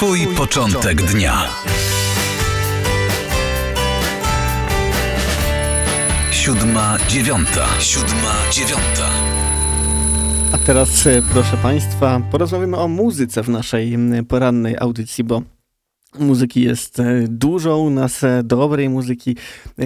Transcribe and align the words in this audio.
Twój 0.00 0.26
początek 0.26 1.02
dnia. 1.02 1.48
Siódma 6.30 6.98
dziewiąta. 7.08 7.66
Siódma 7.80 8.34
dziewiąta. 8.52 9.10
A 10.52 10.58
teraz, 10.58 11.06
e, 11.06 11.22
proszę 11.32 11.56
Państwa, 11.56 12.20
porozmawiamy 12.30 12.76
o 12.76 12.88
muzyce 12.88 13.42
w 13.42 13.48
naszej 13.48 13.98
porannej 14.28 14.76
audycji, 14.78 15.24
bo 15.24 15.42
Muzyki 16.18 16.62
jest 16.62 17.00
e, 17.00 17.24
dużo 17.28 17.78
u 17.78 17.90
nas, 17.90 18.24
e, 18.24 18.42
dobrej 18.44 18.88
muzyki. 18.88 19.36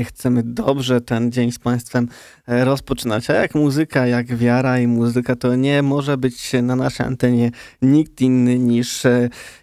Chcemy 0.04 0.42
dobrze 0.42 1.00
ten 1.00 1.32
dzień 1.32 1.52
z 1.52 1.58
Państwem 1.58 2.08
rozpoczynać. 2.46 3.30
A 3.30 3.34
jak 3.34 3.54
muzyka, 3.54 4.06
jak 4.06 4.36
wiara 4.36 4.78
i 4.78 4.86
muzyka, 4.86 5.36
to 5.36 5.54
nie 5.56 5.82
może 5.82 6.16
być 6.16 6.52
na 6.62 6.76
naszej 6.76 7.06
antenie 7.06 7.50
nikt 7.82 8.20
inny 8.20 8.58
niż 8.58 9.02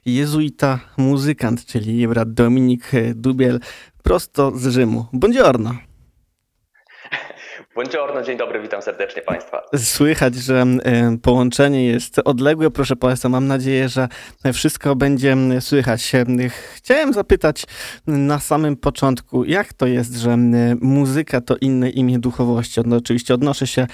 jezuita 0.06 0.80
muzykant, 0.98 1.66
czyli 1.66 2.08
brat 2.08 2.34
Dominik 2.34 2.92
Dubiel, 3.16 3.60
prosto 4.04 4.58
z 4.58 4.68
Rzymu. 4.68 5.06
Buongiorno. 5.14 5.91
Buongiorno, 7.76 8.24
dzień 8.24 8.38
dobry, 8.38 8.62
witam 8.62 8.82
serdecznie 8.82 9.22
Państwa. 9.22 9.62
Słychać, 9.78 10.36
że 10.36 10.66
e, 10.84 11.18
połączenie 11.22 11.86
jest 11.86 12.22
odległe. 12.26 12.72
Proszę 12.72 12.96
Państwa, 12.96 13.30
mam 13.30 13.48
nadzieję, 13.48 13.90
że 13.90 14.08
wszystko 14.54 14.96
będzie 14.96 15.38
słychać. 15.60 16.16
E, 16.16 16.26
chciałem 16.76 17.14
zapytać 17.14 17.64
na 18.08 18.40
samym 18.40 18.76
początku, 18.78 19.46
jak 19.46 19.74
to 19.74 19.88
jest, 19.88 20.16
że 20.16 20.38
muzyka 20.82 21.42
to 21.42 21.56
inne 21.62 21.90
imię 21.90 22.20
duchowości? 22.20 22.82
No, 22.86 22.96
oczywiście 22.96 23.34
odnoszę 23.34 23.68
się 23.68 23.88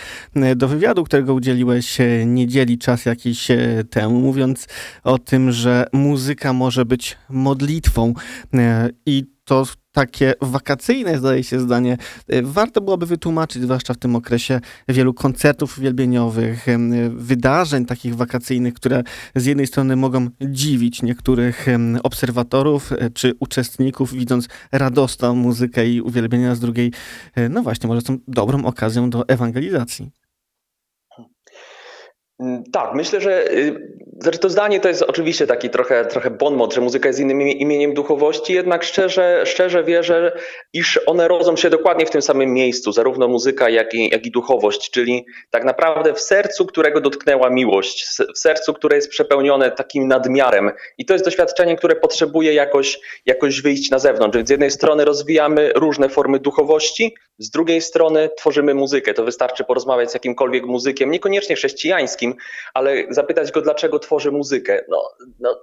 do 0.56 0.68
wywiadu, 0.68 1.04
którego 1.04 1.34
udzieliłeś 1.34 1.98
niedzieli 2.26 2.78
czas 2.78 3.06
jakiś 3.06 3.48
temu, 3.90 4.20
mówiąc 4.20 4.68
o 5.04 5.18
tym, 5.20 5.52
że 5.52 5.86
muzyka 5.94 6.54
może 6.54 6.86
być 6.86 7.18
modlitwą 7.30 8.14
e, 8.54 8.90
i 9.06 9.37
to 9.48 9.64
takie 9.92 10.34
wakacyjne, 10.42 11.18
zdaje 11.18 11.44
się, 11.44 11.60
zdanie, 11.60 11.98
y, 12.34 12.42
warto 12.44 12.82
byłoby 12.82 13.06
wytłumaczyć, 13.06 13.62
zwłaszcza 13.62 13.94
w 13.94 13.98
tym 13.98 14.16
okresie, 14.16 14.60
wielu 14.88 15.14
koncertów 15.14 15.78
uwielbieniowych, 15.78 16.66
wydarzeń 17.10 17.86
takich 17.86 18.16
wakacyjnych, 18.16 18.74
które 18.74 19.04
z 19.36 19.46
jednej 19.46 19.68
strony 19.68 19.96
mogą 19.96 20.28
dziwić 20.42 21.04
niektórych 21.04 21.66
obserwatorów 22.04 22.92
y, 22.92 23.12
czy 23.14 23.34
uczestników, 23.40 24.14
widząc 24.14 24.48
radosną 24.72 25.36
muzykę 25.36 25.88
i 25.88 26.02
uwielbienia, 26.02 26.56
z 26.56 26.60
drugiej, 26.60 26.92
y, 27.38 27.50
no 27.50 27.64
właśnie, 27.64 27.88
może 27.88 28.02
są 28.02 28.18
dobrą 28.28 28.66
okazją 28.66 29.10
do 29.10 29.28
ewangelizacji. 29.28 30.12
Mm, 32.40 32.64
tak, 32.72 32.96
myślę, 32.96 33.22
że 33.22 33.46
znaczy 34.20 34.40
to 34.40 34.50
zdanie 34.50 34.80
to 34.80 34.88
jest 34.88 35.02
oczywiście 35.02 35.48
taki 35.48 35.70
trochę, 35.70 36.06
trochę 36.06 36.32
bonmot, 36.32 36.74
że 36.74 36.82
muzyka 36.82 37.10
jest 37.10 37.20
innym 37.20 37.42
imieniem 37.42 37.94
duchowości, 37.94 38.54
jednak 38.54 38.84
szczerze, 38.84 39.44
szczerze 39.46 39.84
wierzę, 39.84 40.40
iż 40.74 41.00
one 41.06 41.28
rodzą 41.28 41.56
się 41.56 41.70
dokładnie 41.70 42.06
w 42.06 42.10
tym 42.10 42.22
samym 42.22 42.54
miejscu, 42.54 42.92
zarówno 42.92 43.28
muzyka, 43.28 43.70
jak 43.70 43.94
i, 43.94 44.10
jak 44.10 44.26
i 44.26 44.32
duchowość, 44.32 44.92
czyli 44.92 45.26
tak 45.50 45.64
naprawdę 45.64 46.14
w 46.14 46.20
sercu, 46.20 46.66
którego 46.66 47.02
dotknęła 47.02 47.50
miłość, 47.50 48.06
w 48.36 48.40
sercu, 48.40 48.74
które 48.74 48.96
jest 48.96 49.10
przepełnione 49.10 49.72
takim 49.72 50.08
nadmiarem. 50.08 50.72
I 50.98 51.06
to 51.06 51.14
jest 51.14 51.26
doświadczenie, 51.26 51.76
które 51.76 51.96
potrzebuje 51.96 52.54
jakoś, 52.54 53.00
jakoś 53.26 53.62
wyjść 53.62 53.92
na 53.92 54.00
zewnątrz. 54.00 54.38
Więc 54.38 54.48
z 54.48 54.52
jednej 54.52 54.72
strony 54.72 55.06
rozwijamy 55.06 55.72
różne 55.76 56.10
formy 56.10 56.40
duchowości, 56.40 57.16
z 57.40 57.50
drugiej 57.50 57.82
strony 57.82 58.30
tworzymy 58.38 58.74
muzykę. 58.74 59.14
To 59.14 59.24
wystarczy 59.24 59.64
porozmawiać 59.64 60.12
z 60.12 60.14
jakimkolwiek 60.14 60.66
muzykiem, 60.66 61.12
niekoniecznie 61.12 61.56
chrześcijańskim, 61.56 62.36
ale 62.74 63.04
zapytać 63.10 63.52
go, 63.52 63.62
dlaczego 63.62 64.00
tworzy 64.08 64.32
muzykę. 64.32 64.82
No, 64.90 65.10
no, 65.40 65.62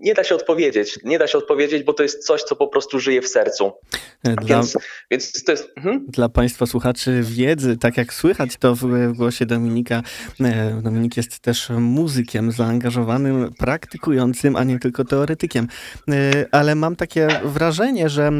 nie 0.00 0.14
da 0.14 0.24
się 0.24 0.34
odpowiedzieć. 0.34 0.98
Nie 1.04 1.18
da 1.18 1.26
się 1.26 1.38
odpowiedzieć, 1.38 1.82
bo 1.82 1.92
to 1.92 2.02
jest 2.02 2.26
coś, 2.26 2.42
co 2.42 2.56
po 2.56 2.68
prostu 2.68 3.00
żyje 3.00 3.22
w 3.22 3.28
sercu. 3.28 3.72
Dla, 4.24 4.56
więc, 4.56 4.78
więc 5.10 5.44
to 5.44 5.52
jest. 5.52 5.68
Mhm. 5.76 6.06
Dla 6.08 6.28
Państwa 6.28 6.66
słuchaczy 6.66 7.22
wiedzy, 7.22 7.76
tak 7.76 7.96
jak 7.96 8.14
słychać 8.14 8.56
to 8.56 8.74
w, 8.74 8.78
w 8.78 9.12
głosie 9.12 9.46
Dominika, 9.46 10.02
e, 10.40 10.80
Dominik 10.82 11.16
jest 11.16 11.38
też 11.38 11.70
muzykiem 11.70 12.52
zaangażowanym, 12.52 13.50
praktykującym, 13.58 14.56
a 14.56 14.64
nie 14.64 14.78
tylko 14.78 15.04
teoretykiem. 15.04 15.68
E, 16.10 16.46
ale 16.52 16.74
mam 16.74 16.96
takie 16.96 17.28
wrażenie, 17.44 18.08
że 18.08 18.26
e, 18.26 18.32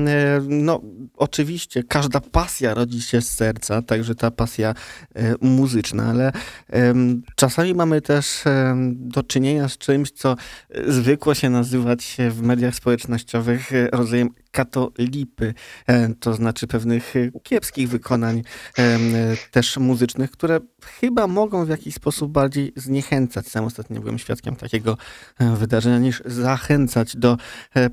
no, 0.49 0.81
oczywiście 1.17 1.83
każda 1.83 2.21
pasja 2.21 2.75
rodzi 2.75 3.03
się 3.03 3.21
z 3.21 3.31
serca, 3.31 3.83
także 3.83 4.15
ta 4.15 4.31
pasja 4.31 4.75
e, 5.15 5.35
muzyczna, 5.41 6.05
ale 6.11 6.33
czasami 7.37 7.75
mamy 7.75 8.01
też 8.01 8.45
do 8.91 9.23
czynienia 9.23 9.36
z 9.69 9.79
czymś, 9.79 10.11
co 10.11 10.37
zwykło 10.87 11.35
się 11.35 11.51
nazywać 11.51 12.17
w 12.31 12.43
mediach 12.43 12.75
społecznościowych 12.75 13.73
e, 13.73 13.89
rodzajem 13.93 14.29
katolipy, 14.51 15.55
e, 15.87 16.15
to 16.15 16.35
znaczy 16.35 16.67
pewnych 16.67 17.15
kiepskich 17.43 17.89
wykonań 17.89 18.43
też 19.51 19.77
muzycznych, 19.77 20.31
które 20.31 20.61
chyba 21.01 21.27
mogą 21.27 21.65
w 21.65 21.69
jakiś 21.69 21.95
sposób 21.95 22.33
bardziej 22.33 22.73
zniechęcać. 22.77 23.47
Sam 23.47 23.65
ostatnio 23.65 24.01
byłem 24.01 24.19
świadkiem 24.19 24.57
takiego 24.57 24.97
wydarzenia, 25.57 25.99
niż 25.99 26.23
zachęcać 26.25 27.17
do 27.17 27.37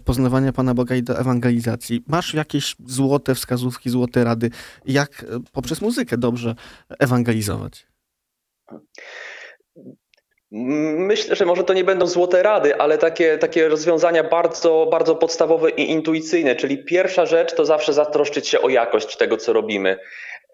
poznawania 0.05 0.53
Pana 0.53 0.73
Boga 0.73 0.95
i 0.95 1.03
do 1.03 1.19
ewangelizacji. 1.19 2.03
Masz 2.07 2.33
jakieś 2.33 2.75
złote 2.85 3.35
wskazówki, 3.35 3.89
złote 3.89 4.23
rady, 4.23 4.49
jak 4.85 5.23
e, 5.23 5.39
poprzez 5.51 5.81
muzykę 5.81 6.17
dobrze 6.17 6.55
ewangelizować? 6.99 7.87
Myślę, 10.55 11.35
że 11.35 11.45
może 11.45 11.63
to 11.63 11.73
nie 11.73 11.83
będą 11.83 12.07
złote 12.07 12.43
rady, 12.43 12.75
ale 12.75 12.97
takie, 12.97 13.37
takie 13.37 13.67
rozwiązania 13.67 14.23
bardzo, 14.23 14.87
bardzo 14.91 15.15
podstawowe 15.15 15.69
i 15.69 15.91
intuicyjne. 15.91 16.55
Czyli 16.55 16.77
pierwsza 16.77 17.25
rzecz 17.25 17.53
to 17.53 17.65
zawsze 17.65 17.93
zatroszczyć 17.93 18.47
się 18.47 18.61
o 18.61 18.69
jakość 18.69 19.17
tego, 19.17 19.37
co 19.37 19.53
robimy. 19.53 19.97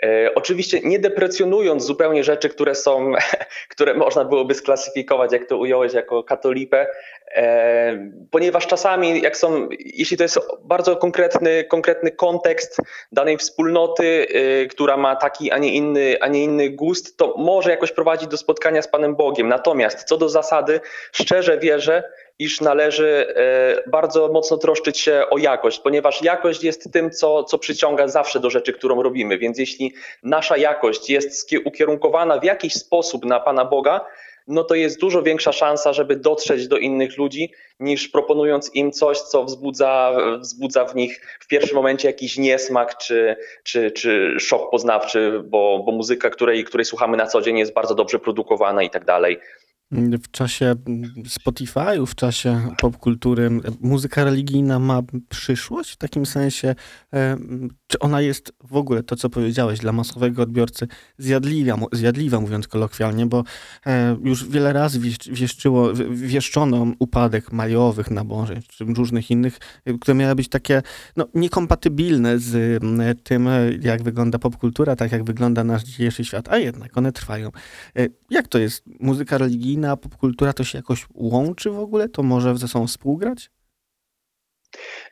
E, 0.03 0.31
oczywiście 0.35 0.79
nie 0.83 0.99
deprecjonując 0.99 1.85
zupełnie 1.85 2.23
rzeczy, 2.23 2.49
które 2.49 2.75
są, 2.75 3.11
które 3.71 3.93
można 3.93 4.25
byłoby 4.25 4.53
sklasyfikować, 4.53 5.31
jak 5.31 5.45
to 5.45 5.57
ująłeś, 5.57 5.93
jako 5.93 6.23
katolipę, 6.23 6.87
e, 7.35 8.11
ponieważ 8.31 8.67
czasami, 8.67 9.21
jak 9.21 9.37
są, 9.37 9.69
jeśli 9.79 10.17
to 10.17 10.23
jest 10.23 10.39
bardzo 10.63 10.97
konkretny, 10.97 11.63
konkretny 11.63 12.11
kontekst 12.11 12.77
danej 13.11 13.37
wspólnoty, 13.37 14.27
e, 14.33 14.65
która 14.65 14.97
ma 14.97 15.15
taki, 15.15 15.51
a 15.51 15.57
nie, 15.57 15.73
inny, 15.73 16.15
a 16.21 16.27
nie 16.27 16.43
inny 16.43 16.69
gust, 16.69 17.17
to 17.17 17.33
może 17.37 17.71
jakoś 17.71 17.91
prowadzić 17.91 18.29
do 18.29 18.37
spotkania 18.37 18.81
z 18.81 18.87
Panem 18.87 19.15
Bogiem. 19.15 19.47
Natomiast 19.47 20.03
co 20.03 20.17
do 20.17 20.29
zasady, 20.29 20.79
szczerze 21.11 21.57
wierzę, 21.57 22.03
iż 22.39 22.61
należy 22.61 23.33
e, 23.35 23.89
bardzo 23.89 24.27
mocno 24.27 24.57
troszczyć 24.57 24.99
się 24.99 25.23
o 25.29 25.37
jakość, 25.37 25.79
ponieważ 25.79 26.21
jakość 26.21 26.63
jest 26.63 26.93
tym, 26.93 27.11
co, 27.11 27.43
co 27.43 27.57
przyciąga 27.57 28.07
zawsze 28.07 28.39
do 28.39 28.49
rzeczy, 28.49 28.73
którą 28.73 29.03
robimy. 29.03 29.37
Więc 29.37 29.59
jeśli 29.59 29.93
nasza 30.23 30.57
jakość 30.57 31.09
jest 31.09 31.51
ukierunkowana 31.65 32.39
w 32.39 32.43
jakiś 32.43 32.73
sposób 32.73 33.25
na 33.25 33.39
Pana 33.39 33.65
Boga, 33.65 34.05
no 34.47 34.63
to 34.63 34.75
jest 34.75 34.99
dużo 34.99 35.23
większa 35.23 35.51
szansa, 35.51 35.93
żeby 35.93 36.15
dotrzeć 36.15 36.67
do 36.67 36.77
innych 36.77 37.17
ludzi, 37.17 37.51
niż 37.79 38.07
proponując 38.07 38.75
im 38.75 38.91
coś, 38.91 39.19
co 39.19 39.43
wzbudza, 39.43 40.17
wzbudza 40.39 40.85
w 40.85 40.95
nich 40.95 41.37
w 41.39 41.47
pierwszym 41.47 41.75
momencie 41.75 42.07
jakiś 42.07 42.37
niesmak 42.37 42.97
czy, 42.97 43.35
czy, 43.63 43.91
czy 43.91 44.35
szok 44.39 44.71
poznawczy, 44.71 45.41
bo, 45.45 45.83
bo 45.85 45.91
muzyka, 45.91 46.29
której, 46.29 46.63
której 46.63 46.85
słuchamy 46.85 47.17
na 47.17 47.27
co 47.27 47.41
dzień, 47.41 47.57
jest 47.57 47.73
bardzo 47.73 47.95
dobrze 47.95 48.19
produkowana 48.19 48.83
i 48.83 48.89
tak 48.89 49.05
dalej 49.05 49.39
w 49.91 50.31
czasie 50.31 50.75
Spotify'u, 51.27 52.05
w 52.05 52.15
czasie 52.15 52.75
popkultury, 52.81 53.49
muzyka 53.79 54.23
religijna 54.23 54.79
ma 54.79 55.01
przyszłość 55.29 55.91
w 55.91 55.97
takim 55.97 56.25
sensie, 56.25 56.75
czy 57.89 57.99
ona 57.99 58.21
jest 58.21 58.53
w 58.63 58.75
ogóle 58.75 59.03
to, 59.03 59.15
co 59.15 59.29
powiedziałeś, 59.29 59.79
dla 59.79 59.91
masowego 59.91 60.41
odbiorcy 60.41 60.87
zjadliwa, 61.17 61.77
zjadliwa 61.91 62.39
mówiąc 62.39 62.67
kolokwialnie, 62.67 63.25
bo 63.25 63.43
e, 63.85 64.17
już 64.23 64.49
wiele 64.49 64.73
razy 64.73 64.99
wieszczyło, 65.31 65.93
wieszczono 66.09 66.87
upadek 66.99 67.51
majowych 67.51 68.11
nabożeń, 68.11 68.61
czy 68.67 68.85
różnych 68.85 69.31
innych, 69.31 69.57
które 70.01 70.15
miały 70.15 70.35
być 70.35 70.49
takie 70.49 70.81
no, 71.17 71.27
niekompatybilne 71.33 72.39
z 72.39 72.81
tym, 73.23 73.49
jak 73.81 74.03
wygląda 74.03 74.39
popkultura, 74.39 74.95
tak 74.95 75.11
jak 75.11 75.23
wygląda 75.23 75.63
nasz 75.63 75.83
dzisiejszy 75.83 76.25
świat, 76.25 76.49
a 76.49 76.57
jednak 76.57 76.97
one 76.97 77.11
trwają. 77.11 77.49
E, 77.95 78.07
jak 78.29 78.47
to 78.47 78.59
jest? 78.59 78.83
Muzyka 78.99 79.37
religijna 79.37 79.97
popkultura 79.97 80.53
to 80.53 80.63
się 80.63 80.77
jakoś 80.77 81.07
łączy 81.13 81.69
w 81.69 81.79
ogóle? 81.79 82.09
To 82.09 82.23
może 82.23 82.57
ze 82.57 82.67
sobą 82.67 82.87
współgrać? 82.87 83.51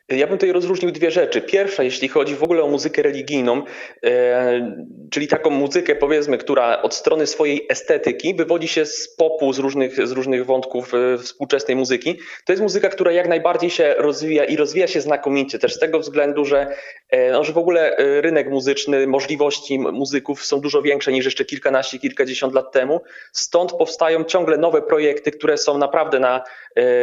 Ja 0.10 0.28
bym 0.28 0.38
tutaj 0.38 0.52
rozróżnił 0.52 0.92
dwie 0.92 1.12
rzeczy. 1.12 1.42
Pierwsza, 1.42 1.84
jeśli 1.84 2.08
chodzi 2.08 2.36
w 2.36 2.44
ogóle 2.44 2.64
o 2.64 2.68
muzykę 2.68 3.02
religijną, 3.02 3.64
e, 4.04 4.78
czyli 5.12 5.28
taką 5.28 5.50
muzykę, 5.50 5.96
powiedzmy, 5.96 6.38
która 6.38 6.82
od 6.82 6.96
strony 6.96 7.28
swojej 7.28 7.66
estetyki 7.70 8.36
wywodzi 8.36 8.68
się 8.68 8.86
z 8.86 9.16
popu, 9.16 9.54
z 9.54 9.60
różnych, 9.60 10.08
z 10.08 10.12
różnych 10.12 10.46
wątków 10.46 10.94
e, 10.94 11.18
współczesnej 11.18 11.78
muzyki, 11.78 12.20
to 12.46 12.54
jest 12.54 12.64
muzyka, 12.64 12.90
która 12.90 13.12
jak 13.12 13.28
najbardziej 13.28 13.70
się 13.70 13.96
rozwija 13.98 14.46
i 14.46 14.56
rozwija 14.56 14.88
się 14.88 15.02
znakomicie, 15.02 15.60
też 15.60 15.74
z 15.74 15.80
tego 15.80 16.00
względu, 16.00 16.46
że, 16.46 16.68
e, 17.10 17.32
no, 17.32 17.44
że 17.44 17.54
w 17.54 17.58
ogóle 17.58 17.96
rynek 17.98 18.50
muzyczny, 18.50 19.08
możliwości 19.08 19.80
muzyków 19.80 20.46
są 20.46 20.62
dużo 20.62 20.82
większe 20.82 21.12
niż 21.12 21.26
jeszcze 21.26 21.46
kilkanaście, 21.46 22.00
kilkadziesiąt 22.00 22.54
lat 22.54 22.72
temu. 22.72 23.02
Stąd 23.32 23.74
powstają 23.74 24.24
ciągle 24.24 24.58
nowe 24.58 24.82
projekty, 24.82 25.32
które 25.32 25.58
są 25.58 25.78
naprawdę 25.78 26.20
na, 26.20 26.44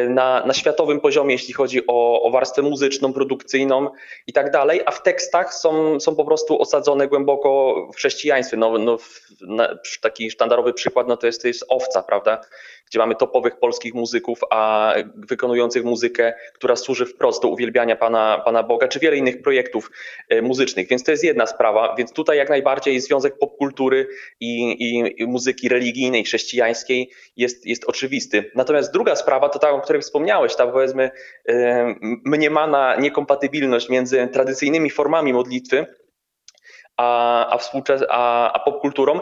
na, 0.08 0.46
na 0.46 0.54
światowym 0.54 1.00
poziomie, 1.00 1.32
jeśli 1.32 1.54
chodzi 1.54 1.86
o, 1.86 2.22
o 2.22 2.30
warstwę 2.30 2.62
muzyczną 2.62 2.93
muzyczną, 2.94 3.12
produkcyjną 3.12 3.90
i 4.26 4.32
tak 4.32 4.50
dalej, 4.50 4.80
a 4.86 4.90
w 4.90 5.02
tekstach 5.02 5.54
są, 5.54 6.00
są 6.00 6.16
po 6.16 6.24
prostu 6.24 6.60
osadzone 6.60 7.08
głęboko 7.08 7.74
w 7.92 7.96
chrześcijaństwie. 7.96 8.56
No, 8.56 8.78
no, 8.78 8.98
na, 9.40 9.78
taki 10.00 10.30
sztandarowy 10.30 10.72
przykład 10.72 11.08
no 11.08 11.16
to, 11.16 11.26
jest, 11.26 11.42
to 11.42 11.48
jest 11.48 11.64
owca, 11.68 12.02
prawda? 12.02 12.40
gdzie 12.94 12.98
mamy 12.98 13.14
topowych 13.14 13.58
polskich 13.58 13.94
muzyków, 13.94 14.40
a 14.50 14.94
wykonujących 15.14 15.84
muzykę, 15.84 16.34
która 16.54 16.76
służy 16.76 17.06
wprost 17.06 17.42
do 17.42 17.48
uwielbiania 17.48 17.96
Pana, 17.96 18.42
Pana 18.44 18.62
Boga, 18.62 18.88
czy 18.88 18.98
wiele 18.98 19.16
innych 19.16 19.42
projektów 19.42 19.90
e, 20.28 20.42
muzycznych. 20.42 20.88
Więc 20.88 21.04
to 21.04 21.10
jest 21.10 21.24
jedna 21.24 21.46
sprawa. 21.46 21.94
Więc 21.98 22.12
tutaj 22.12 22.36
jak 22.36 22.48
najbardziej 22.48 23.00
związek 23.00 23.38
popkultury 23.38 24.08
i, 24.40 24.72
i, 24.72 25.22
i 25.22 25.26
muzyki 25.26 25.68
religijnej, 25.68 26.24
chrześcijańskiej 26.24 27.10
jest, 27.36 27.66
jest 27.66 27.84
oczywisty. 27.84 28.50
Natomiast 28.54 28.92
druga 28.92 29.16
sprawa 29.16 29.48
to 29.48 29.58
ta, 29.58 29.70
o 29.70 29.80
której 29.80 30.02
wspomniałeś, 30.02 30.56
ta 30.56 30.66
powiedzmy 30.66 31.10
e, 31.48 31.94
niekompatybilność 33.00 33.88
między 33.88 34.28
tradycyjnymi 34.32 34.90
formami 34.90 35.32
modlitwy, 35.32 35.86
a, 36.96 37.48
a, 37.48 37.56
współczes- 37.56 38.06
a, 38.08 38.52
a 38.52 38.58
popkulturą. 38.58 39.20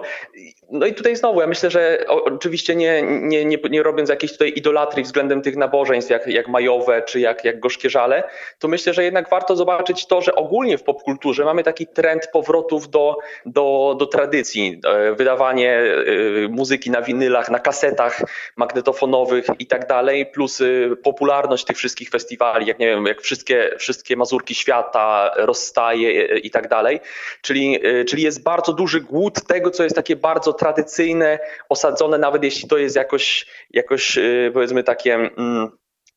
No 0.70 0.86
i 0.86 0.94
tutaj 0.94 1.16
znowu, 1.16 1.40
ja 1.40 1.46
myślę, 1.46 1.70
że 1.70 2.04
oczywiście 2.08 2.76
nie, 2.76 3.02
nie, 3.02 3.44
nie, 3.44 3.58
nie 3.70 3.82
robiąc 3.82 4.08
jakiejś 4.08 4.32
tutaj 4.32 4.52
idolatrii 4.56 5.04
względem 5.04 5.42
tych 5.42 5.56
nabożeństw, 5.56 6.10
jak, 6.10 6.26
jak 6.26 6.48
majowe 6.48 7.02
czy 7.02 7.20
jak, 7.20 7.44
jak 7.44 7.60
gorzkie 7.60 7.90
żale, 7.90 8.22
to 8.58 8.68
myślę, 8.68 8.94
że 8.94 9.04
jednak 9.04 9.30
warto 9.30 9.56
zobaczyć 9.56 10.06
to, 10.06 10.22
że 10.22 10.34
ogólnie 10.34 10.78
w 10.78 10.82
popkulturze 10.82 11.44
mamy 11.44 11.62
taki 11.62 11.86
trend 11.86 12.28
powrotów 12.32 12.90
do, 12.90 13.16
do, 13.46 13.96
do 13.98 14.06
tradycji. 14.06 14.80
E, 14.86 15.14
wydawanie 15.14 15.78
e, 15.78 16.48
muzyki 16.48 16.90
na 16.90 17.02
winylach, 17.02 17.50
na 17.50 17.58
kasetach 17.58 18.20
magnetofonowych 18.56 19.46
i 19.58 19.66
tak 19.66 19.86
dalej, 19.86 20.26
plus 20.26 20.60
y, 20.60 20.96
popularność 21.02 21.64
tych 21.64 21.76
wszystkich 21.76 22.10
festiwali, 22.10 22.66
jak 22.66 22.78
nie 22.78 22.86
wiem, 22.86 23.06
jak 23.06 23.20
wszystkie, 23.20 23.70
wszystkie 23.78 24.16
Mazurki 24.16 24.54
Świata, 24.54 25.30
Rozstaje 25.36 26.38
i 26.38 26.50
tak 26.50 26.68
dalej. 26.68 27.00
Czyli, 27.42 27.61
y, 27.70 28.04
czyli 28.04 28.22
jest 28.22 28.42
bardzo 28.42 28.72
duży 28.72 29.00
głód 29.00 29.46
tego, 29.46 29.70
co 29.70 29.82
jest 29.82 29.96
takie 29.96 30.16
bardzo 30.16 30.52
tradycyjne, 30.52 31.38
osadzone, 31.68 32.18
nawet 32.18 32.44
jeśli 32.44 32.68
to 32.68 32.78
jest 32.78 32.96
jakoś, 32.96 33.46
jakoś 33.70 34.18
y, 34.18 34.50
powiedzmy 34.54 34.84
takie 34.84 35.14
mm, 35.14 35.70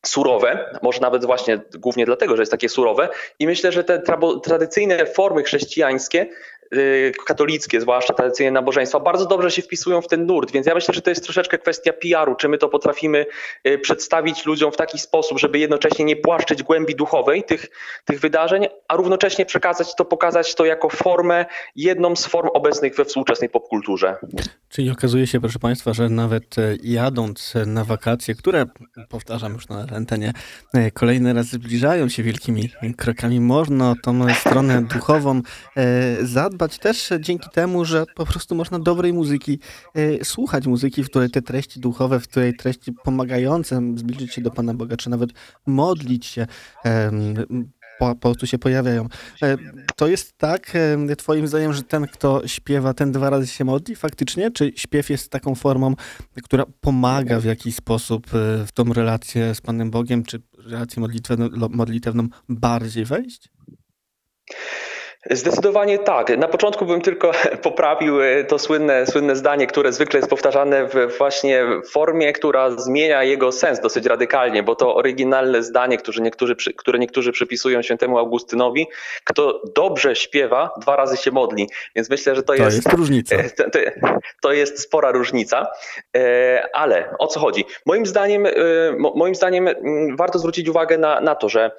surowe, 0.06 0.78
może 0.82 1.00
nawet 1.00 1.24
właśnie 1.24 1.60
głównie 1.78 2.06
dlatego, 2.06 2.36
że 2.36 2.42
jest 2.42 2.52
takie 2.52 2.68
surowe. 2.68 3.08
I 3.38 3.46
myślę, 3.46 3.72
że 3.72 3.84
te 3.84 4.02
tradycyjne 4.42 5.06
formy 5.06 5.42
chrześcijańskie 5.42 6.26
katolickie, 7.26 7.80
zwłaszcza 7.80 8.14
tradycyjne 8.14 8.50
nabożeństwa, 8.50 9.00
bardzo 9.00 9.26
dobrze 9.26 9.50
się 9.50 9.62
wpisują 9.62 10.02
w 10.02 10.08
ten 10.08 10.26
nurt, 10.26 10.52
więc 10.52 10.66
ja 10.66 10.74
myślę, 10.74 10.94
że 10.94 11.02
to 11.02 11.10
jest 11.10 11.24
troszeczkę 11.24 11.58
kwestia 11.58 11.92
PR-u, 11.92 12.34
czy 12.34 12.48
my 12.48 12.58
to 12.58 12.68
potrafimy 12.68 13.26
y, 13.66 13.78
przedstawić 13.78 14.46
ludziom 14.46 14.72
w 14.72 14.76
taki 14.76 14.98
sposób, 14.98 15.38
żeby 15.38 15.58
jednocześnie 15.58 16.04
nie 16.04 16.16
płaszczyć 16.16 16.62
głębi 16.62 16.94
duchowej 16.94 17.44
tych, 17.44 17.66
tych 18.04 18.20
wydarzeń, 18.20 18.66
a 18.88 18.96
równocześnie 18.96 19.46
przekazać 19.46 19.94
to, 19.94 20.04
pokazać 20.04 20.54
to 20.54 20.64
jako 20.64 20.88
formę, 20.88 21.44
jedną 21.76 22.16
z 22.16 22.26
form 22.26 22.48
obecnych 22.54 22.96
we 22.96 23.04
współczesnej 23.04 23.50
popkulturze. 23.50 24.16
Czyli 24.68 24.90
okazuje 24.90 25.26
się, 25.26 25.40
proszę 25.40 25.58
Państwa, 25.58 25.92
że 25.92 26.08
nawet 26.08 26.58
e, 26.58 26.76
jadąc 26.82 27.54
na 27.66 27.84
wakacje, 27.84 28.34
które, 28.34 28.66
powtarzam 29.08 29.52
już 29.52 29.68
na 29.68 29.86
antenie, 29.92 30.32
e, 30.74 30.90
kolejny 30.90 31.32
raz 31.32 31.46
zbliżają 31.46 32.08
się 32.08 32.22
wielkimi 32.22 32.70
krokami, 32.96 33.40
można 33.40 33.94
tą 34.02 34.34
stronę 34.34 34.82
duchową 34.82 35.40
e, 35.76 36.26
zadbać 36.26 36.55
zadbać 36.56 36.78
też 36.78 37.12
dzięki 37.20 37.50
temu, 37.50 37.84
że 37.84 38.04
po 38.14 38.26
prostu 38.26 38.54
można 38.54 38.78
dobrej 38.78 39.12
muzyki 39.12 39.58
e, 39.94 40.24
słuchać 40.24 40.66
muzyki, 40.66 41.04
w 41.04 41.10
której 41.10 41.30
te 41.30 41.42
treści 41.42 41.80
duchowe, 41.80 42.20
w 42.20 42.28
której 42.28 42.56
treści 42.56 42.92
pomagające 42.92 43.82
zbliżyć 43.96 44.34
się 44.34 44.40
do 44.40 44.50
Pana 44.50 44.74
Boga, 44.74 44.96
czy 44.96 45.10
nawet 45.10 45.30
modlić 45.66 46.26
się 46.26 46.46
po, 47.98 48.14
po 48.14 48.16
prostu 48.16 48.46
się 48.46 48.58
pojawiają. 48.58 49.08
E, 49.42 49.56
to 49.96 50.06
jest 50.06 50.38
tak, 50.38 50.72
e, 51.10 51.16
twoim 51.16 51.48
zdaniem, 51.48 51.72
że 51.72 51.82
ten, 51.82 52.06
kto 52.06 52.48
śpiewa, 52.48 52.94
ten 52.94 53.12
dwa 53.12 53.30
razy 53.30 53.46
się 53.46 53.64
modli 53.64 53.96
faktycznie? 53.96 54.50
Czy 54.50 54.72
śpiew 54.76 55.10
jest 55.10 55.30
taką 55.30 55.54
formą, 55.54 55.94
która 56.42 56.64
pomaga 56.80 57.40
w 57.40 57.44
jakiś 57.44 57.76
sposób 57.76 58.26
w 58.66 58.68
tą 58.74 58.92
relację 58.92 59.54
z 59.54 59.60
Panem 59.60 59.90
Bogiem, 59.90 60.24
czy 60.24 60.42
relację 60.58 61.02
modlitewną 61.70 62.28
bardziej 62.48 63.04
wejść? 63.04 63.48
Zdecydowanie 65.30 65.98
tak. 65.98 66.38
Na 66.38 66.48
początku 66.48 66.86
bym 66.86 67.00
tylko 67.00 67.32
poprawił 67.62 68.22
e, 68.22 68.44
to 68.44 68.58
słynne, 68.58 69.06
słynne 69.06 69.36
zdanie, 69.36 69.66
które 69.66 69.92
zwykle 69.92 70.18
jest 70.18 70.30
powtarzane 70.30 70.86
w 70.86 71.18
właśnie 71.18 71.66
formie, 71.90 72.32
która 72.32 72.70
zmienia 72.70 73.22
jego 73.22 73.52
sens 73.52 73.80
dosyć 73.80 74.06
radykalnie, 74.06 74.62
bo 74.62 74.74
to 74.74 74.94
oryginalne 74.94 75.62
zdanie, 75.62 75.98
które 75.98 76.22
niektórzy, 76.22 76.56
które 76.76 76.98
niektórzy 76.98 77.32
przypisują 77.32 77.82
świętemu 77.82 78.18
Augustynowi, 78.18 78.86
kto 79.24 79.62
dobrze 79.74 80.16
śpiewa, 80.16 80.70
dwa 80.80 80.96
razy 80.96 81.16
się 81.16 81.30
modli. 81.30 81.68
Więc 81.96 82.10
myślę, 82.10 82.36
że 82.36 82.42
to, 82.42 82.46
to 82.46 82.54
jest, 82.54 82.76
jest 82.76 82.92
różnica. 82.92 83.36
To, 83.56 83.64
to, 84.42 84.52
jest 84.52 84.80
spora 84.80 85.10
różnica. 85.10 85.66
E, 86.16 86.68
ale 86.72 87.14
o 87.18 87.26
co 87.26 87.40
chodzi? 87.40 87.64
Moim 87.86 88.06
zdaniem, 88.06 88.46
e, 88.46 88.50
moim 89.14 89.34
zdaniem 89.34 89.68
warto 90.16 90.38
zwrócić 90.38 90.68
uwagę 90.68 90.98
na, 90.98 91.20
na 91.20 91.34
to, 91.34 91.48
że, 91.48 91.70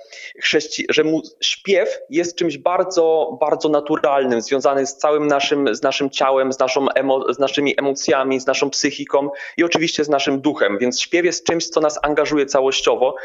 chrześci, 0.42 0.86
że 0.90 1.04
śpiew 1.42 2.00
jest 2.10 2.38
czymś 2.38 2.58
bardzo 2.58 3.37
bardzo 3.38 3.70
naturalnym, 3.70 4.42
związanym 4.42 4.88
z 4.88 4.96
całym 4.96 5.28
naszym, 5.28 5.76
z 5.76 5.82
naszym 5.82 6.10
ciałem, 6.10 6.54
z, 6.54 6.60
naszą 6.60 6.90
emo, 6.90 7.34
z 7.34 7.40
naszymi 7.40 7.80
emocjami, 7.80 8.40
z 8.40 8.48
naszą 8.48 8.70
psychiką 8.70 9.30
i 9.58 9.64
oczywiście 9.64 10.04
z 10.04 10.10
naszym 10.10 10.42
duchem. 10.42 10.78
Więc 10.78 11.02
śpiew 11.02 11.26
jest 11.26 11.46
czymś, 11.46 11.68
co 11.68 11.82
nas 11.82 12.00
angażuje 12.04 12.46
całościowo. 12.46 13.16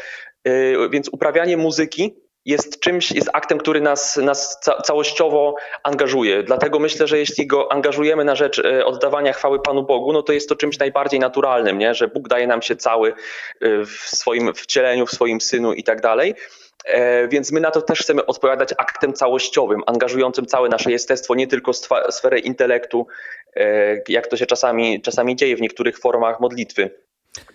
Yy, 0.45 0.89
więc 0.89 1.09
uprawianie 1.09 1.57
muzyki 1.57 2.15
jest 2.45 2.79
czymś, 2.79 3.11
jest 3.11 3.29
aktem, 3.33 3.57
który 3.57 3.81
nas, 3.81 4.17
nas 4.17 4.59
całościowo 4.83 5.55
angażuje. 5.83 6.43
Dlatego 6.43 6.79
myślę, 6.79 7.07
że 7.07 7.17
jeśli 7.17 7.47
go 7.47 7.71
angażujemy 7.71 8.25
na 8.25 8.35
rzecz 8.35 8.57
yy, 8.57 8.85
oddawania 8.85 9.33
chwały 9.33 9.59
Panu 9.59 9.83
Bogu, 9.83 10.13
no 10.13 10.23
to 10.23 10.33
jest 10.33 10.49
to 10.49 10.55
czymś 10.55 10.79
najbardziej 10.79 11.19
naturalnym, 11.19 11.77
nie? 11.77 11.93
że 11.93 12.07
Bóg 12.07 12.27
daje 12.27 12.47
nam 12.47 12.61
się 12.61 12.75
cały 12.75 13.13
yy, 13.61 13.85
w 13.85 13.91
swoim 13.91 14.53
wcieleniu, 14.53 15.05
w 15.05 15.11
swoim 15.11 15.41
synu 15.41 15.73
i 15.73 15.83
tak 15.83 16.01
dalej. 16.01 16.35
E, 16.85 17.27
więc 17.27 17.51
my 17.51 17.59
na 17.59 17.71
to 17.71 17.81
też 17.81 17.99
chcemy 17.99 18.25
odpowiadać 18.25 18.69
aktem 18.77 19.13
całościowym, 19.13 19.81
angażującym 19.85 20.45
całe 20.45 20.69
nasze 20.69 20.91
jestestwo, 20.91 21.35
nie 21.35 21.47
tylko 21.47 21.71
sferę 22.09 22.39
intelektu, 22.39 23.07
e, 23.55 23.95
jak 24.07 24.27
to 24.27 24.37
się 24.37 24.45
czasami, 24.45 25.01
czasami 25.01 25.35
dzieje 25.35 25.55
w 25.55 25.61
niektórych 25.61 25.99
formach 25.99 26.39
modlitwy. 26.39 26.89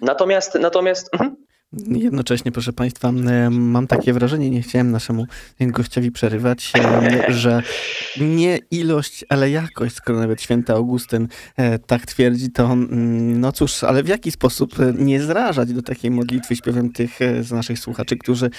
Natomiast, 0.01 0.55
natomiast 0.55 1.15
mhm. 1.15 1.37
Jednocześnie, 1.73 2.53
proszę 2.53 2.73
Państwa, 2.73 3.13
mam 3.51 3.87
takie 3.87 4.13
wrażenie, 4.13 4.51
nie 4.51 4.63
chciałem 4.63 4.91
naszemu 4.91 5.27
gościowi 5.61 6.11
przerywać, 6.13 6.73
że 7.29 7.63
nie 8.21 8.59
ilość, 8.71 9.25
ale 9.29 9.51
jakość, 9.51 9.95
skoro 9.95 10.19
nawet 10.19 10.43
święty 10.43 10.73
Augustyn 10.73 11.29
e, 11.57 11.79
tak 11.79 12.07
twierdzi, 12.07 12.51
to 12.51 12.65
mm, 12.65 13.41
no 13.41 13.53
cóż, 13.53 13.85
ale 13.85 14.03
w 14.03 14.09
jaki 14.09 14.31
sposób 14.31 14.81
e, 14.81 14.93
nie 14.93 15.23
zrażać 15.23 15.73
do 15.73 15.83
takiej 15.83 16.11
modlitwy 16.11 16.57
śpiewem 16.57 16.93
tych 16.93 17.23
e, 17.23 17.45
z 17.45 17.53
naszych 17.53 17.79
słuchaczy, 17.79 18.17
którzy 18.17 18.51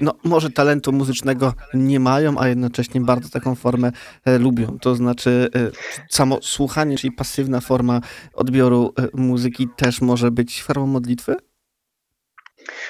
no 0.00 0.14
może 0.24 0.50
talentu 0.50 0.92
muzycznego 0.92 1.54
nie 1.74 2.00
mają, 2.00 2.38
a 2.38 2.48
jednocześnie 2.48 3.00
bardzo 3.00 3.28
taką 3.28 3.54
formę 3.54 3.92
lubią. 4.26 4.78
To 4.78 4.94
znaczy 4.94 5.48
samo 6.10 6.38
słuchanie, 6.42 6.98
czyli 6.98 7.12
pasywna 7.12 7.60
forma 7.60 8.00
odbioru 8.34 8.94
muzyki 9.14 9.68
też 9.76 10.00
może 10.00 10.30
być 10.30 10.62
formą 10.62 10.86
modlitwy? 10.86 11.36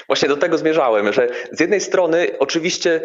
Właśnie 0.07 0.28
do 0.28 0.37
tego 0.37 0.59
zmierzałem, 0.59 1.12
że 1.12 1.28
z 1.52 1.61
jednej 1.61 1.81
strony 1.81 2.26
oczywiście 2.38 3.00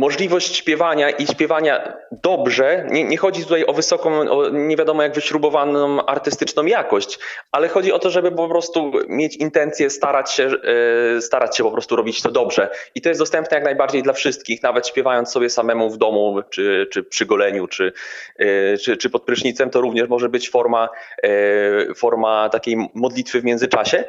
możliwość 0.00 0.56
śpiewania 0.56 1.10
i 1.10 1.26
śpiewania 1.26 1.92
dobrze, 2.12 2.86
nie, 2.90 3.04
nie, 3.04 3.16
chodzi 3.16 3.42
tutaj 3.42 3.64
o 3.66 3.72
wysoką, 3.72 4.30
o 4.30 4.48
nie 4.48 4.76
wiadomo 4.76 5.02
jak 5.02 5.14
wyśrubowaną 5.14 6.06
artystyczną 6.06 6.66
jakość, 6.66 7.18
ale 7.52 7.68
chodzi 7.68 7.92
o 7.92 7.98
to, 7.98 8.10
żeby 8.10 8.32
po 8.32 8.48
prostu 8.48 8.92
mieć 9.08 9.36
intencję 9.36 9.90
starać 9.90 10.32
się, 10.32 10.50
y, 11.16 11.22
starać 11.22 11.56
się 11.56 11.64
po 11.64 11.70
prostu 11.70 11.96
robić 11.96 12.22
to 12.22 12.30
dobrze. 12.30 12.70
I 12.94 13.00
to 13.00 13.08
jest 13.08 13.20
dostępne 13.20 13.54
jak 13.56 13.64
najbardziej 13.64 14.02
dla 14.02 14.12
wszystkich, 14.12 14.62
nawet 14.62 14.88
śpiewając 14.88 15.30
sobie 15.30 15.50
samemu 15.50 15.90
w 15.90 15.98
domu, 15.98 16.42
czy, 16.50 16.86
czy 16.90 17.02
przy 17.02 17.26
goleniu, 17.26 17.66
czy, 17.66 17.92
y, 18.40 18.78
czy, 18.82 18.96
czy 18.96 19.10
pod 19.10 19.22
prysznicem, 19.22 19.70
to 19.70 19.80
również 19.80 20.08
może 20.08 20.28
być 20.28 20.50
forma, 20.50 20.88
forma 21.96 22.48
takiej 22.48 22.76
modlitwy 22.94 23.40
w 23.40 23.44
międzyczasie. 23.44 24.04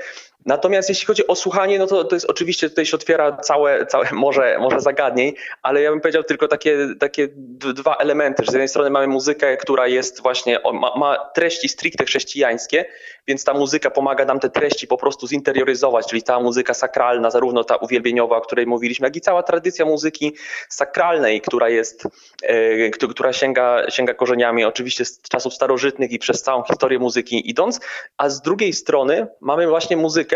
Natomiast 0.46 0.90
jeśli 0.90 1.06
chodzi 1.06 1.28
o 1.28 1.36
słuchanie, 1.36 1.80
no 1.80 1.88
to, 1.88 2.04
to 2.04 2.16
jest 2.16 2.30
oczywiście 2.30 2.70
tutaj 2.70 2.86
się 2.86 2.96
otwiera 2.96 3.38
całe, 3.38 3.86
całe 3.86 4.12
morze, 4.26 4.58
morze 4.60 4.82
zagadnień, 4.82 5.34
ale 5.62 5.82
ja 5.82 5.92
bym 5.92 6.02
powiedział 6.02 6.24
tylko 6.24 6.48
takie, 6.48 6.78
takie 7.00 7.28
dwa 7.74 7.96
elementy, 7.96 8.44
że 8.46 8.52
z 8.52 8.54
jednej 8.54 8.68
strony 8.68 8.90
mamy 8.90 9.08
muzykę, 9.08 9.58
która 9.58 9.88
jest 9.88 10.22
właśnie, 10.22 10.60
ma, 10.74 10.96
ma 10.96 11.18
treści 11.34 11.70
stricte 11.70 12.06
chrześcijańskie, 12.06 12.86
więc 13.28 13.44
ta 13.44 13.54
muzyka 13.54 13.90
pomaga 13.90 14.26
nam 14.26 14.40
te 14.40 14.50
treści 14.50 14.88
po 14.88 14.98
prostu 14.98 15.28
zinterioryzować, 15.28 16.08
czyli 16.08 16.24
ta 16.24 16.40
muzyka 16.40 16.74
sakralna, 16.74 17.32
zarówno 17.32 17.64
ta 17.64 17.76
uwielbieniowa, 17.76 18.38
o 18.38 18.42
której 18.42 18.68
mówiliśmy, 18.68 19.08
jak 19.08 19.16
i 19.16 19.22
cała 19.22 19.44
tradycja 19.44 19.86
muzyki 19.86 20.36
sakralnej, 20.70 21.42
która 21.42 21.70
jest, 21.70 22.08
e, 22.44 22.90
która 22.90 23.34
sięga, 23.34 23.90
sięga 23.90 24.14
korzeniami 24.14 24.66
oczywiście 24.66 25.06
z 25.06 25.22
czasów 25.22 25.54
starożytnych 25.54 26.12
i 26.12 26.20
przez 26.20 26.42
całą 26.42 26.64
historię 26.64 27.00
muzyki 27.00 27.50
idąc, 27.50 27.80
a 28.18 28.30
z 28.30 28.42
drugiej 28.42 28.74
strony 28.74 29.28
mamy 29.42 29.68
właśnie 29.68 29.98
muzykę, 29.98 30.31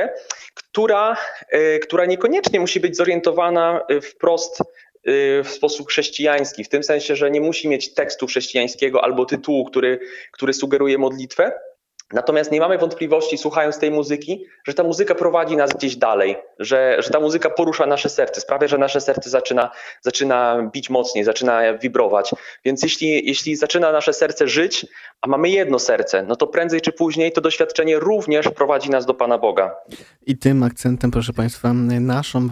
która, 0.53 1.17
e, 1.49 1.79
która 1.79 2.05
niekoniecznie 2.05 2.59
musi 2.59 2.79
być 2.79 2.97
zorientowana 2.97 3.85
e, 3.89 4.01
wprost 4.01 4.61
w 5.43 5.49
sposób 5.49 5.89
chrześcijański, 5.89 6.63
w 6.63 6.69
tym 6.69 6.83
sensie, 6.83 7.15
że 7.15 7.31
nie 7.31 7.41
musi 7.41 7.67
mieć 7.67 7.93
tekstu 7.93 8.27
chrześcijańskiego 8.27 9.03
albo 9.03 9.25
tytułu, 9.25 9.65
który, 9.65 9.99
który 10.31 10.53
sugeruje 10.53 10.97
modlitwę, 10.97 11.51
Natomiast 12.13 12.51
nie 12.51 12.59
mamy 12.59 12.77
wątpliwości, 12.77 13.37
słuchając 13.37 13.79
tej 13.79 13.91
muzyki, 13.91 14.45
że 14.67 14.73
ta 14.73 14.83
muzyka 14.83 15.15
prowadzi 15.15 15.57
nas 15.57 15.73
gdzieś 15.73 15.95
dalej, 15.95 16.35
że, 16.59 16.97
że 16.99 17.09
ta 17.09 17.19
muzyka 17.19 17.49
porusza 17.49 17.85
nasze 17.85 18.09
serce, 18.09 18.41
sprawia, 18.41 18.67
że 18.67 18.77
nasze 18.77 19.01
serce 19.01 19.29
zaczyna, 19.29 19.71
zaczyna 20.01 20.69
bić 20.73 20.89
mocniej, 20.89 21.23
zaczyna 21.23 21.77
wibrować. 21.77 22.31
Więc 22.65 22.83
jeśli, 22.83 23.27
jeśli 23.27 23.55
zaczyna 23.55 23.91
nasze 23.91 24.13
serce 24.13 24.47
żyć, 24.47 24.85
a 25.21 25.27
mamy 25.27 25.49
jedno 25.49 25.79
serce, 25.79 26.23
no 26.23 26.35
to 26.35 26.47
prędzej 26.47 26.81
czy 26.81 26.91
później 26.91 27.31
to 27.31 27.41
doświadczenie 27.41 27.99
również 27.99 28.49
prowadzi 28.49 28.89
nas 28.89 29.05
do 29.05 29.13
Pana 29.13 29.37
Boga. 29.37 29.75
I 30.25 30.37
tym 30.37 30.63
akcentem, 30.63 31.11
proszę 31.11 31.33
Państwa, 31.33 31.73
naszą 31.99 32.49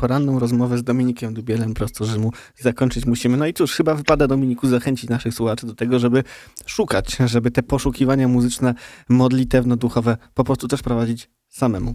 poranną 0.00 0.38
rozmowę 0.38 0.78
z 0.78 0.82
Dominikiem 0.82 1.34
Dubielem 1.34 1.74
prosto 1.74 2.04
Rzymu 2.04 2.30
zakończyć 2.54 3.06
musimy. 3.06 3.36
No 3.36 3.46
i 3.46 3.54
cóż, 3.54 3.74
chyba 3.74 3.94
wypada 3.94 4.26
Dominiku 4.26 4.66
zachęcić 4.66 5.10
naszych 5.10 5.34
słuchaczy 5.34 5.66
do 5.66 5.74
tego, 5.74 5.98
żeby 5.98 6.24
szukać, 6.66 7.16
żeby 7.26 7.50
te 7.50 7.62
poszukiwania 7.62 8.28
muzyczne 8.28 8.74
modlitewno-duchowe 9.10 10.16
po 10.34 10.44
prostu 10.44 10.68
też 10.68 10.82
prowadzić 10.82 11.30
samemu. 11.48 11.94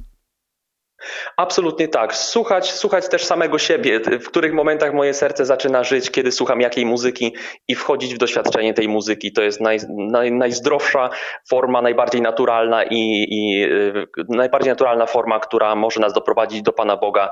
Absolutnie 1.37 1.87
tak. 1.87 2.15
Słuchać, 2.15 2.71
słuchać 2.71 3.09
też 3.09 3.25
samego 3.25 3.57
siebie, 3.57 3.99
w 4.19 4.27
których 4.27 4.53
momentach 4.53 4.93
moje 4.93 5.13
serce 5.13 5.45
zaczyna 5.45 5.83
żyć, 5.83 6.11
kiedy 6.11 6.31
słucham 6.31 6.61
jakiej 6.61 6.85
muzyki 6.85 7.35
i 7.67 7.75
wchodzić 7.75 8.15
w 8.15 8.17
doświadczenie 8.17 8.73
tej 8.73 8.87
muzyki. 8.87 9.31
To 9.31 9.41
jest 9.41 9.61
naj, 9.61 9.79
naj, 9.89 10.31
najzdrowsza 10.31 11.09
forma, 11.49 11.81
najbardziej 11.81 12.21
naturalna 12.21 12.83
i, 12.83 13.25
i 13.29 13.59
yy, 13.59 14.07
najbardziej 14.29 14.71
naturalna 14.71 15.05
forma, 15.05 15.39
która 15.39 15.75
może 15.75 15.99
nas 15.99 16.13
doprowadzić 16.13 16.61
do 16.61 16.73
Pana 16.73 16.97
Boga, 16.97 17.31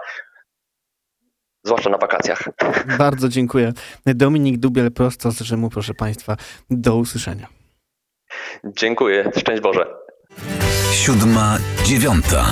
zwłaszcza 1.64 1.90
na 1.90 1.98
wakacjach. 1.98 2.44
Bardzo 2.98 3.30
dziękuję. 3.30 3.74
Dominik 4.06 4.58
Dubiel 4.58 4.92
prosto 4.92 5.32
z 5.32 5.40
Rzymu, 5.40 5.70
proszę 5.70 5.94
Państwa. 5.94 6.36
Do 6.70 6.96
usłyszenia. 6.96 7.59
Dziękuję. 8.64 9.32
Szczęść 9.38 9.62
Boże. 9.62 9.86
Siódma, 10.94 11.58
dziewiąta. 11.84 12.46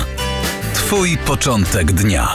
Twój 0.74 1.18
początek 1.26 1.92
dnia. 1.92 2.32